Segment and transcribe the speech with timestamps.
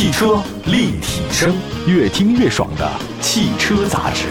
[0.00, 1.54] 汽车立体声，
[1.86, 4.28] 越听越爽的汽车杂志。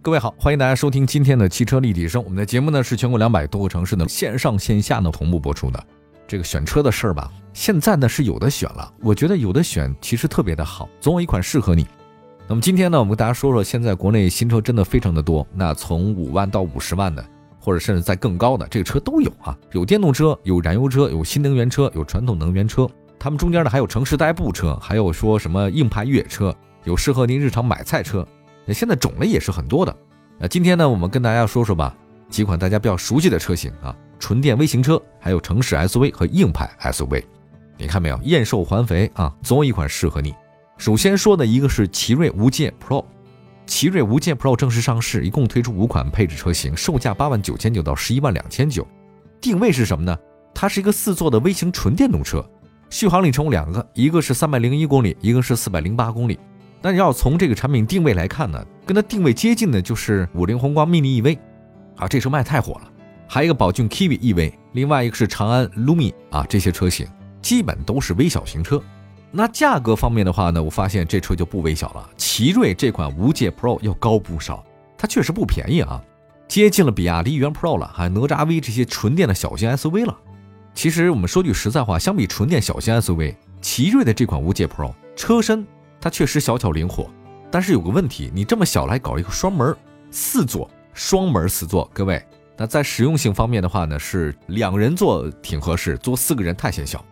[0.00, 2.24] 各位好，欢迎大家收听今天的汽车立体声。
[2.24, 5.84] 我们的节目呢是全国两百多个城市的线上线下呢同步播出的。
[6.26, 8.90] 这个选车的事儿吧，现在呢是有的选了。
[9.02, 11.86] 我觉得有的选其实特别的好，总有一款适合你。
[12.48, 15.46] 那么今天呢，我们跟大家说说，现在国内新车真的非常的多。
[15.54, 17.22] 那从五万到五十万的，
[17.58, 22.88] 或者甚至在更高的这个车都有啊，有电动车，有燃油车，有新能源车，有传统能源车。
[23.18, 28.26] 他们中间呢还有城市代步车，还有说什么硬派越野车，有适合您日常买菜车。
[28.64, 29.94] 那现在种类也是很多的。
[30.38, 31.94] 那今天呢，我们跟大家说说吧，
[32.30, 37.24] 几款大家比较熟悉的车型啊，纯电微型车，还有城市 SUV 和硬派 SUV。
[37.76, 40.34] 你看没有，燕瘦环肥啊，总有一款适合你。
[40.76, 43.04] 首先说的一个是奇瑞无界 Pro，
[43.68, 48.84] 奇瑞无界 Pro 正式上市，一共推出五款配置车型，售价八万九千九到十一万两千九。
[49.42, 50.16] 定位是什么呢？
[50.54, 52.42] 它是一个四座的微型纯电动车，
[52.88, 56.38] 续航里程两个，一个是三百零一公里，一个是四百零八公里。
[56.80, 61.38] 那要从这个产品定位来看呢，跟它定位接近的就是五菱宏光 mini EV，
[61.96, 62.90] 啊，这车卖太火了。
[63.28, 67.06] 还有一个宝骏 Kiwi EV，另外一个是长安 Lumi 啊，这些车型
[67.42, 68.82] 基本都是微小型车。
[69.30, 72.08] 那价格方面的话呢，我发现这车就不微小了。
[72.16, 74.64] 奇瑞这款无界 Pro 要高不少，
[74.96, 76.02] 它确实不便宜啊，
[76.48, 80.16] 接近了比亚迪元 Pro 了，还哪吒 V 这些纯电的小型 SUV 了。
[80.74, 85.66] 其实我们说句实在话，相比纯电小型 SUV，奇瑞的这款无界 Pro 车身
[86.00, 87.10] 它确实小巧灵活，
[87.50, 89.76] 但是有个问题，你这么小来搞一个双门
[90.10, 92.24] 四座双门四座，各位，
[92.56, 97.04] 那在实用性方面的话呢，是两人坐挺合适，坐四个人太显小。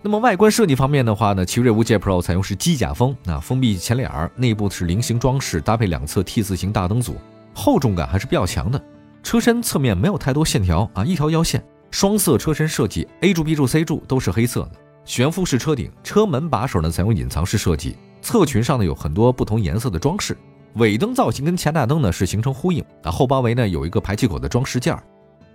[0.00, 7.16] 那么外观设计方面的话呢，奇瑞无界 Pro 采用是机甲风，那封闭前脸儿，内部是菱形装饰，搭配两侧 T 字形大灯组，
[7.52, 8.80] 厚重感还是比较强的。
[9.24, 14.72] 车身侧面没有太多线条啊，一条腰线，双色车身设计，A 柱、B 柱、C 柱都是黑色的，
[15.04, 20.38] 悬浮式车顶，车门把手呢采用隐藏式设计，侧裙上呢有很多不同颜色的装饰，
[20.74, 25.02] 尾灯造型跟前大灯呢是形成呼应啊，后包围呢有一个排气口的装饰件儿。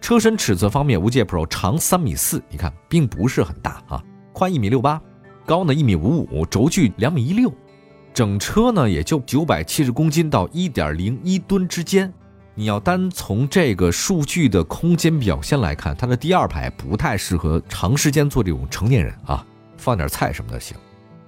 [0.01, 4.03] 车身尺寸方面，无界 Pro 长三米四，你看并不是很大啊。
[4.33, 4.99] 宽一米六八，
[5.45, 7.53] 高呢一米五五，轴距两米一六，
[8.13, 12.11] 整车呢也就九百七十公斤到一点零一吨之间。
[12.55, 19.45] 你要单从这个数据的空间表现来看，它的第二排不太适合长时间坐这种成年人啊，
[19.77, 20.75] 放点菜什么的行。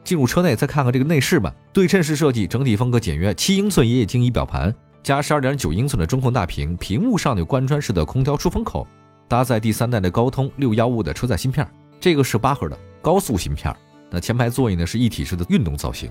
[0.03, 4.71] 进入车内再看看这个内饰吧，对称式设计，整体风格简约，七英寸液晶仪表盘
[5.01, 8.87] 加十二点九英寸的中控大屏，屏幕上有贯穿式的空调出风口，
[9.27, 11.67] 搭载第三代的高通六幺五的车载芯片，
[12.05, 12.77] 这个是八核的。
[13.01, 13.75] 高速芯片，
[14.11, 16.07] 那前排座椅呢是一体式的运动造型。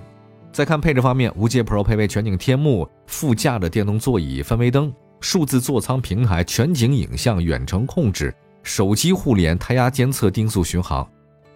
[0.52, 8.34] 再看配置方面，无界 Pro 配备全景天幕、副驾的电动座椅、氛围灯、数字座舱平台、全景影像、远程控制、
[8.64, 11.08] 手机互联、胎压监测、定速巡航。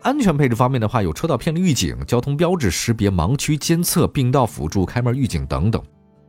[0.03, 5.83] 安全配置方面的话，有车道偏离预警、交通标志识别、盲区监测、并道辅助、开门预警等等。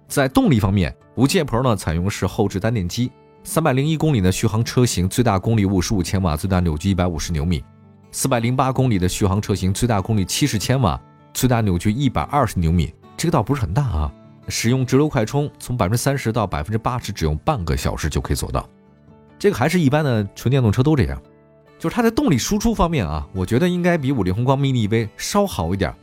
[0.08, 3.12] 在动力方面，无界 Pro 呢采用是后置单电机，
[3.44, 7.64] 三百零一公里的续航车型，最大功率五十五千瓦，最大扭矩一百五十牛米。
[8.12, 11.00] 四百零八公里的续航车型，最大功率七十千瓦，
[11.34, 14.12] 最大扭矩一百二十牛米，这个倒不是很大啊。
[14.48, 18.68] 使用直流快充，从百分之三十到百分之八十，只用半个小时就可以做到。
[19.38, 21.22] 这个还是一般的纯电动车都这样，
[21.78, 25.94] 就是它的动力输出方面啊，我觉得应该比五菱宏光 mini EV 稍好一点。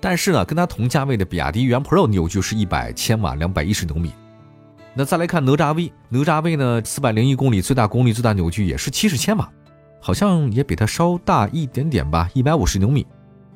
[0.00, 4.12] 但是呢，跟它同价位的比亚迪元 Pro 扭矩是一百千瓦，两百一十牛米。
[4.94, 9.48] 那再来看哪吒 V，哪吒 V 呢，四百零一公里，最大功率、最大扭矩也是七十千瓦。
[10.04, 13.06] 好像也比它稍大一点点吧，一百五十牛米。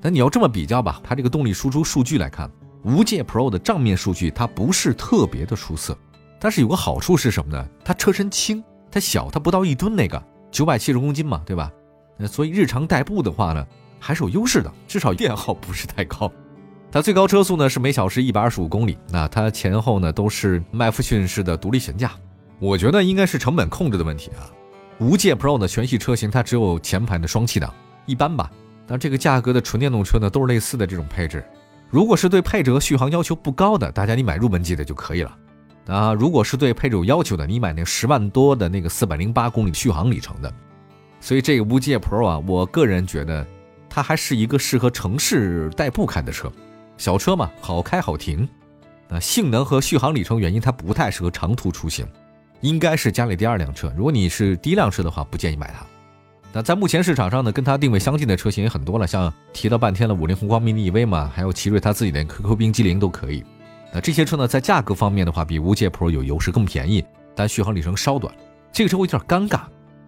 [0.00, 2.48] 那你要这么比较吧，它这个动力输出数据来看，
[2.84, 5.98] 无界 Pro 的账面数据它不是特别的出色。
[6.38, 7.68] 但是有个好处是什么呢？
[7.84, 8.62] 它车身轻，
[8.92, 11.72] 它小，它不到一吨那个，九百七十公斤嘛，对吧？
[12.16, 13.66] 那所以日常代步的话呢，
[13.98, 16.30] 还是有优势的，至少电耗不是太高。
[16.92, 18.96] 它最高车速呢是每小时一百二十五公里。
[19.10, 22.12] 那它前后呢都是麦弗逊式的独立悬架，
[22.60, 24.46] 我觉得应该是成本控制的问题啊。
[24.98, 27.72] 无界 Pro 的全系车型，它只有前排的双气囊，
[28.06, 28.50] 一般吧。
[28.86, 31.44] 但这个价格的纯电动车呢，都是类似的这种配置。
[31.90, 35.36] 如果是对配置和续航要求不高的，大家你买入门级的就可以了。
[35.86, 40.52] 啊，如果是对配置有要求的，你买那十万多的那个四百零八公里续航里程的。
[41.20, 43.46] 所以这个无界 Pro 啊，我个人觉得
[43.88, 46.50] 它还是一个适合城市代步开的车，
[46.96, 48.48] 小车嘛，好开好停。
[49.08, 52.06] 啊，性能和续航里程原因，它不太适合长途出行。
[52.66, 53.92] 应该是家里第二辆车。
[53.96, 55.86] 如果你是第一辆车的话，不建议买它。
[56.52, 63.44] 那在目前市场上呢，跟它定位相近的车型也很多了，像提到半天了五菱宏光 mini EV 嘛，还有奇瑞它自己的 QQ 冰激凌都可以。
[63.92, 67.04] 那这些车呢，在价格方面的话，比无界 Pro 有优势，更便宜，
[67.36, 68.34] 但续航里程稍短。
[68.72, 69.60] 这个车会有点尴尬，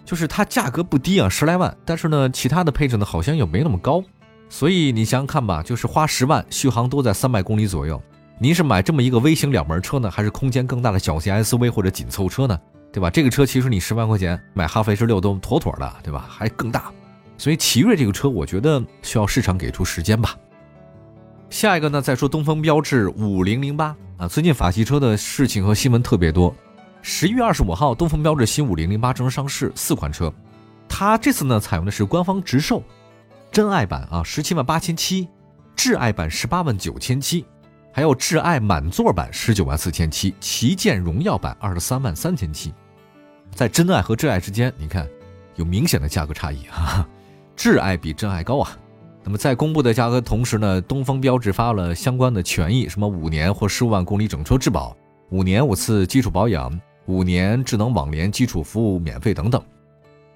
[0.05, 4.02] 就是它价格不低啊，十来万，但是呢，其他的配置呢好像又没那么高，
[4.49, 8.02] 所以你想想看吧，就是花十万，续航都在三百公里左右。
[8.40, 12.56] 您是买这么一个微型两门车呢，还是空间更大的小型 SUV 或者紧凑车呢？
[12.93, 13.11] 对吧？
[13.11, 16.25] 这个车其实你十万块钱买哈弗 H 六都妥妥的，对吧？
[16.29, 16.93] 还更大，
[17.37, 20.37] 所以奇瑞这个车，我觉得需要市场给出时间吧。
[21.50, 26.55] 下一个呢，再说东风标致五零零八啊，最近法系车的事情和新闻特别多。
[27.02, 30.32] 十一月二十五号，东风标致新五零零八正式上市，四款车。
[30.88, 32.82] 它这次呢，采用的是官方直售，
[33.50, 35.26] 真爱版啊，十七万八千七；
[35.76, 37.44] 挚爱版十八万九千七；
[37.93, 42.73] 还有挚爱满座版十九万四千七；旗舰荣耀版二十三万三千七。
[43.52, 45.08] 在真爱和挚爱之间，你看
[45.56, 47.08] 有明显的价格差异 啊，
[47.56, 48.76] 挚爱比真爱高啊。
[49.25, 54.96] 那么在公布的价格同时呢，东风标致发了相关的权益，什么五年或十五万公里整车质保，
[55.31, 56.81] 五年五次基础保养。
[57.06, 59.62] 五年智能网联基础服务免费等等，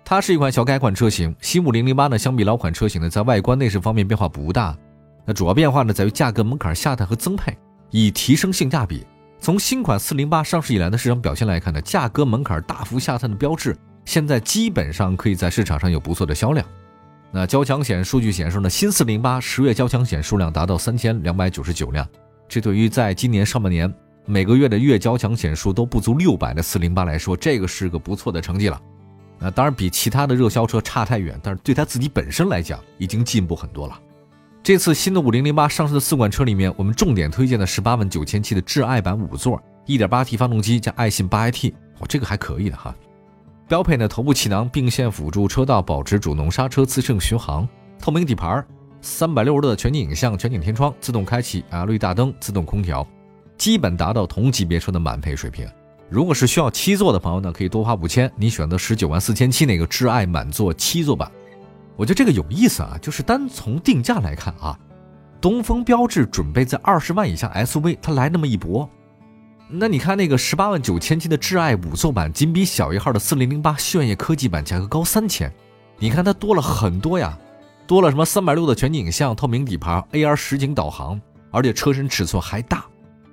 [0.03, 1.37] 它是一款小改款车型。
[1.39, 4.75] 新五零零八呢，相比老款车型呢，在外观内饰方面变化不大。
[5.25, 7.57] 那主要变化呢，在于价格门槛下探和增配，
[7.91, 9.07] 以提升性价比。
[9.41, 16.67] 从新款四零八上市以来的市场表现来看呢，价格门槛大幅下探的标志，现在基本上可以在市场上有不错的销量。
[17.31, 22.07] 那交强险数据显示呢，新四零八十月交强险数量达到三千两百九十九辆，
[22.49, 23.93] 这对于在今年上半年。
[24.25, 28.81] 每个月的月交强险数都不足六百的四零八来说，这个是个不错的成绩了。
[29.37, 34.01] 那当然比其他的热销车差太远，但是对它自己本身来讲，已经进步很多了。
[34.63, 42.95] 这次新的五零零八上市的四款车里面，我们重点推荐的十八万九千七的挚爱版五座，一点八 T 发动机加爱信八 AT，哇，这个还可以的哈。
[43.67, 47.69] 标配呢头部气囊、并线辅助、车道保持、主动刹车、自适应巡航、
[47.99, 48.65] 透明底盘、
[49.01, 53.05] 三百六十度的全景影像、全景天窗、自动开启、LED 大灯、自动空调。
[53.59, 55.69] 基本达到同级别车的满配水平。
[56.09, 61.29] 如果是需要七座的朋友呢，可以多花五千，你选择十九万四千七那个挚爱满座七座版。
[61.97, 64.79] 我觉得这个有意思啊，就是单从定价来看啊，
[65.41, 68.89] 东风标致准备在二十万以下 SUV，它来那么一搏。
[69.69, 75.53] 那你看那个十八万九千七的挚爱五座版，仅比小一号的四零零八炫夜科技版价格高三千，
[75.99, 77.39] 你看它多了很多呀，
[77.87, 82.85] 多了什么三百六的全景影像、透明底盘、AR 实景导航，而且车身尺寸还大。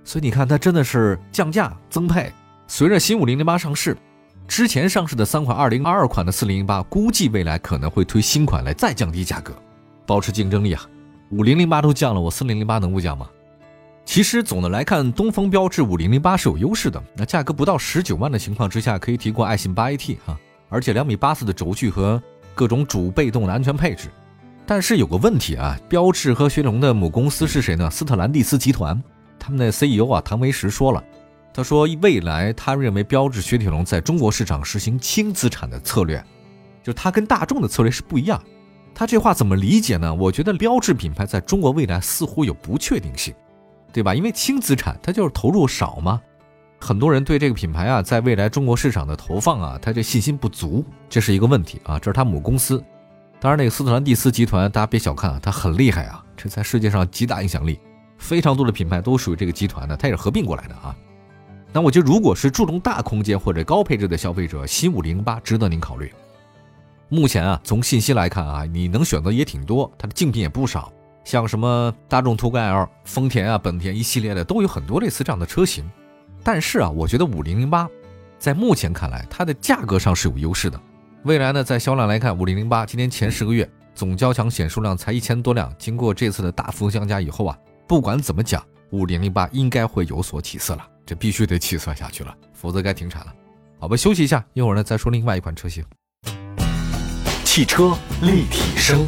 [0.06, 2.32] 所以你看，它真的是降价增配。
[2.68, 3.98] 随着新五零零八上市，
[4.50, 9.54] 之前上市的三款二零二二款的四零零八，估计未来可能会推新款来再降低价格，
[10.08, 10.82] 保持竞争力啊。
[11.30, 13.30] 五零零八都降了，我四零零八能不降吗？
[14.06, 17.02] 其实总的来看，东风标致五零零八是有优势的。
[17.16, 20.36] 那价格不到十九万的情况之下，可以提供爱信八 AT 哈，
[20.68, 22.22] 而且两米八四的轴距和
[22.56, 24.10] 各种主被动的安全配置。
[24.66, 27.88] 但是有个问题啊，标致和雪铁龙的母公司是谁呢？
[27.92, 29.00] 斯特兰蒂斯集团。
[29.38, 31.02] 他们的 CEO 啊，唐维石说了，
[31.60, 36.24] 他说未来他认为标致雪铁龙在中国市场实行轻资产的策略，
[36.82, 38.42] 就他跟大众的策略是不一样。
[38.96, 40.16] 他这话怎么理解呢？
[40.16, 43.36] 我觉得标致品牌在中国未来似乎有不确定性，
[43.92, 44.16] 对吧？
[44.16, 46.22] 因为轻资产它就是投入少嘛，
[46.80, 52.00] 很多人对这个品牌啊，在未来中国市场的投放啊，他这信心不足，这是一个问题啊。
[52.00, 52.82] 这是他母公司，
[53.42, 57.78] 当然那个斯特兰蒂斯集团大家别小看啊，它很厉害啊，这在世界上极大影响力。
[58.18, 60.96] 非常多的品牌都属于这个集团的，它也是合并过来的啊。
[61.72, 66.12] 那我觉得，如果是注重大空间或者高配置的消费者，新五零八值得您考虑。
[67.10, 70.92] 目前啊，从信息来看啊，你能选择也挺多，它的竞品也不少，
[71.24, 75.90] 像什么大众途观 L、丰田啊、本田一系列的都有很多类似这样的车型。
[76.44, 77.88] 但是啊，我觉得五零零八
[78.38, 80.80] 在目前看来，它的价格上是有优势的。
[81.24, 87.58] 未来呢，在销量来看，五零零八今年前十个月总交强险数量才一千多辆，经过这次的大幅降价以后啊。
[87.88, 93.34] 不管怎么讲，五零零八应该会有所起色了，这必须得起算下去了，否则该停产了。
[93.80, 95.84] 好吧，休息一下，一会儿呢再说另外一款车型。
[97.44, 99.08] 汽车立体声，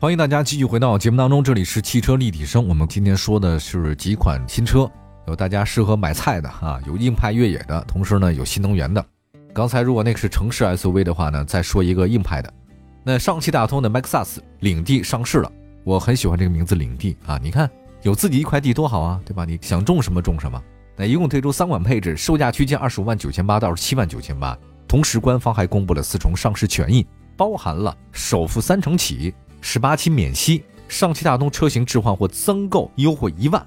[0.00, 2.66] 欢迎大家继续回到节目当中，这里是汽车立体声。
[2.66, 4.90] 我们今天说的是几款新车，
[5.26, 9.04] 有大家适合买菜的啊，有硬派越野的，同时呢有新能源的。
[9.52, 12.50] 刚才如果那个是城市 SUV 的话呢，再说一个硬派的，
[13.04, 15.52] 那上汽大通的 MAXUS 领地上市了。
[15.84, 17.38] 我很喜欢这个名字领地啊！
[17.42, 17.70] 你看
[18.04, 19.46] 有自己一块地多好啊，对吧？
[19.46, 20.62] 你想种什么种什么。
[20.94, 24.56] 那一共推出三款配置，售价区间二十五万九千八到七万九千八。
[24.86, 33.66] 同时，官方还公布了四重上市权益，包含了首付三成起、十八期免息、上汽大通车型置换或增购优惠一万，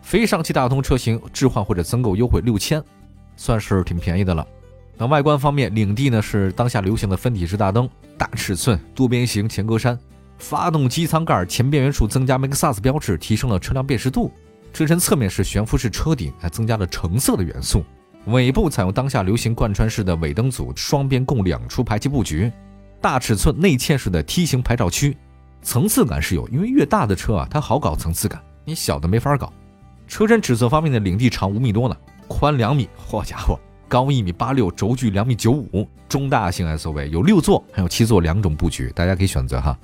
[0.00, 2.80] 非上汽大通车型置换或者增购优惠六千，
[3.36, 4.46] 算是挺便宜的了。
[4.96, 9.98] 那外观方面，领地呢是当下流行的分体式大灯，大尺寸多边形前格栅。
[10.42, 14.30] 发动机舱盖前边缘处增加 MAXUS 标志，提升了车辆辨识度。
[14.72, 17.84] 车身侧面是悬浮式车顶，还增加了橙色的元素。
[18.26, 22.50] 尾部采用当下流行贯穿式的尾灯组，双边共两出排气布局，
[23.00, 25.16] 大尺寸内嵌式的梯形牌照区，
[25.62, 29.52] 层次感是有，因为越大的车啊，它好搞层次感，你小的没法搞。
[30.08, 31.96] 车身尺寸方面的领地长五米多呢，
[32.26, 33.56] 宽两米，好家伙，
[33.86, 39.78] 高一米八六，轴距两米九五，中大型 SUV 有六座还有七座两种布局，大家可以选择哈。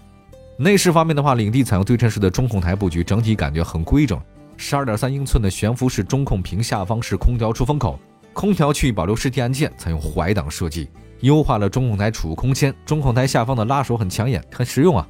[0.61, 4.21] 内饰方面的话，领地采用对称式的中控台布局，整体感觉很规整。
[4.57, 7.97] 十二点三英寸的悬浮式中控屏，下方是空调出风口。
[8.33, 12.75] 空调区域保留实体按键，采用怀档设计，优化了中控台储物空间。
[12.85, 15.09] 中控台下方的拉手很抢眼，很实用啊。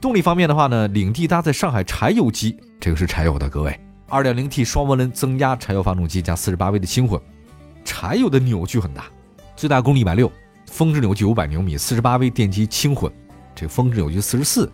[0.00, 7.20] 动力方面的话呢，领地搭载上海柴油机，这个是柴油的，各位，2.0T 双涡轮增压柴油发动机加48 V 的轻混，
[7.84, 9.04] 柴油的扭矩很大，
[9.54, 10.28] 最大功率160，
[10.66, 13.12] 峰值扭矩500牛米，48 V 电机轻混，
[13.62, 14.68] 这峰值扭矩44。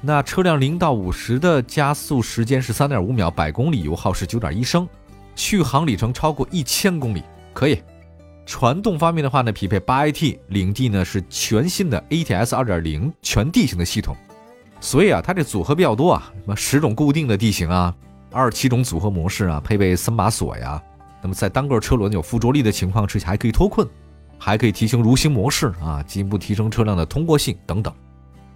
[0.00, 4.88] 那车辆零到五十的加速时间是3.5秒，百公里油耗是9.1升。
[5.36, 7.22] 续航里程超过一千公里，
[7.52, 7.80] 可以。
[8.44, 14.16] 传动方面的话呢，匹配八 AT，领地呢是全新的 ATS 二点零全地形的系统，
[14.80, 17.94] 所以啊，它这组合比较多啊，什么十种固定的地形啊，
[18.32, 20.82] 二十七种组合模式啊，配备三把锁呀。
[21.22, 23.86] 那么在单个车轮有附着力的情况之下，还可以脱困，
[24.36, 27.94] 还可以提升蠕行模式啊，进一步提升车辆的通过性等等。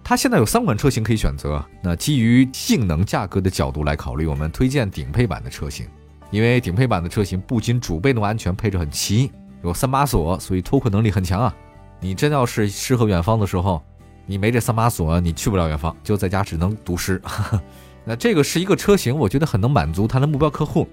[0.09, 5.85] 它现在有三款车型可以选择，那基于性能价格的角度来考虑，我们推荐顶配版的车型。
[6.31, 9.29] 因为顶配版的车型不仅主被动安全配置很齐，
[9.63, 11.53] 有三把锁，所以脱困能力很强啊。
[11.99, 13.83] 你真要是诗和远方的时候，
[14.25, 17.21] 你没这三把锁，你去不了远方，就在家只能读诗。
[18.05, 20.87] 那这个是一个车型，我觉得很能满足它的目标客户。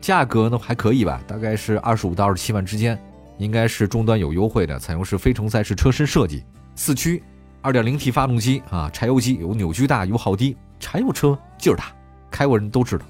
[0.00, 2.96] 价格呢还可以吧，大概是二十五到二十七万之间，
[3.38, 4.78] 应该是终端有优惠的。
[4.78, 6.44] 采用是非承载式车身设计，
[6.76, 7.20] 四驱，
[7.62, 11.92] 二点零 T 发动机啊，柴油机有扭矩大，油耗低，柴油车劲儿大，
[12.30, 13.04] 开过人都知道。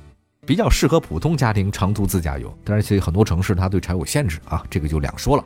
[0.44, 5.44] 比较适合普通家庭长途自驾游，但是很多城市它对柴油限制啊，这个就两说了。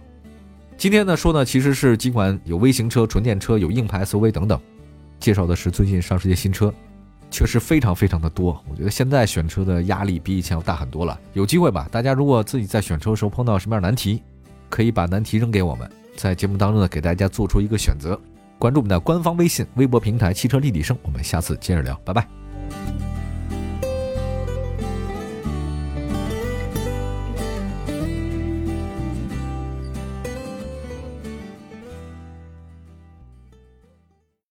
[0.79, 4.59] 今天呢说呢，其实是尽管有微型车、纯电车、有硬派 SUV 等等，
[5.21, 6.73] 介绍的是最近上市的新车，
[7.31, 8.59] 确实非常非常的多。
[8.71, 11.21] 我觉得现在选车的压力比以前要大很多了。
[11.35, 14.23] 有机会吧，大家如果自己在选车的时候碰到什么样难题，
[14.71, 18.19] 可以把难题扔给我们，在节目当中呢给大家做出一个选择。
[18.65, 23.04] 关注我们的官方微信微博平台汽车立体声我们下次接着聊拜拜。